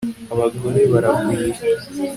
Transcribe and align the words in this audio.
abagore 0.33 0.81
baragwira 0.91 1.59